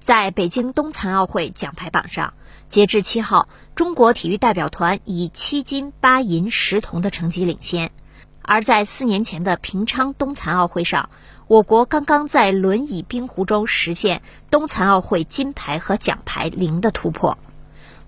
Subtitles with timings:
[0.00, 2.32] 在北京冬残奥会奖牌榜上，
[2.70, 7.92] 截至七号，中国体育代表团以七金八银十铜的成绩领先。
[8.40, 11.10] 而在四年前的平昌冬残奥会上，
[11.46, 17.36] 我国刚刚在轮椅冰壶中实现冬残奥会金牌和奖牌零的突破。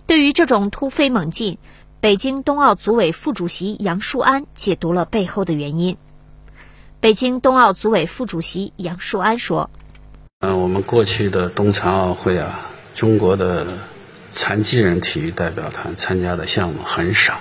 [0.07, 1.59] 对于这种突飞猛进，
[2.01, 5.99] 北京冬奥组委副主席杨树安解读了背后的原因。
[7.01, 9.69] 北京冬奥组委副主席杨树安说。
[10.45, 13.65] 嗯，我们过去的冬残奥会啊，中国的
[14.29, 17.39] 残疾人体育代表团参加的项目很少。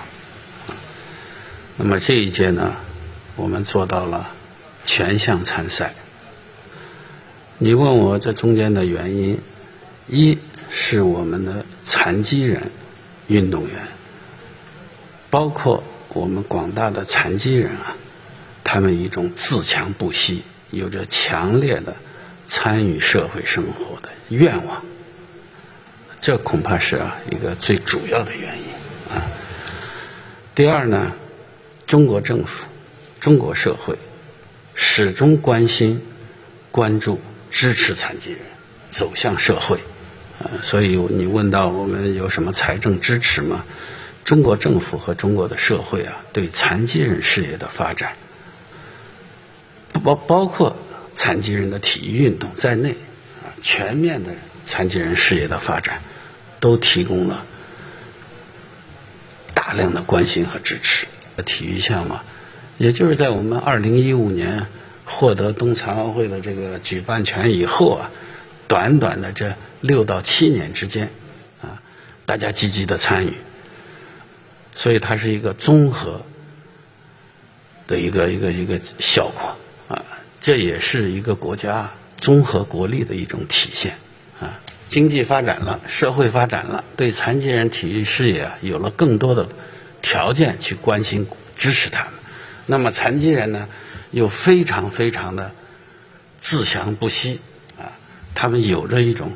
[1.76, 2.76] 那么这一届呢，
[3.34, 4.30] 我们做到了
[4.84, 5.94] 全项参赛。
[7.58, 9.40] 你问我这中间的原因，
[10.06, 10.38] 一
[10.70, 12.70] 是我们的残疾人
[13.26, 13.88] 运动员，
[15.28, 17.96] 包括我们广大的残疾人啊，
[18.62, 21.96] 他们一种自强不息，有着强烈的。
[22.54, 24.84] 参与社会生活的愿望，
[26.20, 29.24] 这恐怕是啊一个最主要的原因啊。
[30.54, 31.12] 第二呢，
[31.86, 32.66] 中国政府、
[33.20, 33.96] 中国社会
[34.74, 36.02] 始终关心、
[36.70, 38.40] 关注、支持残疾人
[38.90, 39.78] 走向社会
[40.38, 40.60] 啊。
[40.60, 43.64] 所以你问到我们有什么财政支持吗？
[44.26, 48.14] 中国政府和中国的社会啊，对残疾人事业的发展，
[50.04, 50.76] 包包括。
[51.22, 52.96] 残疾人的体育运动在内，
[53.44, 54.32] 啊，全面的
[54.64, 56.02] 残疾人事业的发展，
[56.58, 57.46] 都提供了
[59.54, 61.06] 大量的关心和支持。
[61.46, 62.16] 体育项目，
[62.76, 64.66] 也就是在我们二零一五年
[65.04, 68.10] 获得冬残奥会的这个举办权以后啊，
[68.66, 71.08] 短短的这六到七年之间，
[71.60, 71.80] 啊，
[72.26, 73.34] 大家积极的参与，
[74.74, 76.26] 所以它是一个综合
[77.86, 79.56] 的一个一个一个效果。
[80.42, 83.94] 这也是一个国家综合国力的一种体现
[84.40, 84.58] 啊！
[84.88, 89.48] 经济发展了，社会发展了，对残疾人体育事业啊有了更多的
[90.02, 92.12] 条件去关心、支持他们。
[92.66, 93.68] 那么残疾人呢，
[94.10, 95.52] 又非常非常的
[96.38, 97.40] 自强不息
[97.78, 97.94] 啊！
[98.34, 99.32] 他们有着一种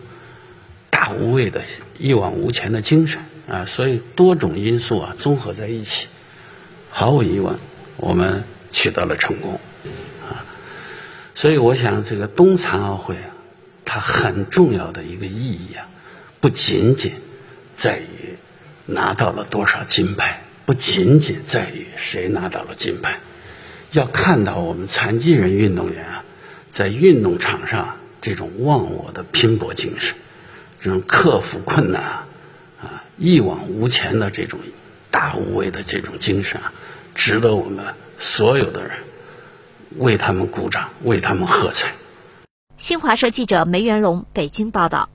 [0.90, 1.62] 大无畏的
[1.98, 3.64] 一往无前的精神啊！
[3.64, 6.08] 所以多种因素啊综合在一起，
[6.90, 7.58] 毫无疑问，
[7.96, 8.42] 我们
[8.72, 9.60] 取得了成功。
[11.36, 13.36] 所以，我想这个冬残奥会啊，
[13.84, 15.86] 它很重要的一个意义啊，
[16.40, 17.12] 不仅仅
[17.74, 18.38] 在于
[18.86, 23.20] 拿到了多少金牌，不仅仅在于谁拿到了金牌，
[23.92, 26.24] 要看到我们残疾人运动员啊，
[26.70, 30.16] 在运动场上这种忘我的拼搏精神，
[30.80, 32.26] 这种克服困难啊，
[32.80, 34.58] 啊一往无前的这种
[35.10, 36.72] 大无畏的这种精神啊，
[37.14, 38.92] 值得我们所有的人。
[39.98, 41.92] 为他们鼓掌，为他们喝彩。
[42.76, 45.08] 新华社记者梅元龙北京报道。